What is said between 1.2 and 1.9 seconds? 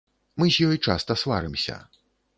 сварымся.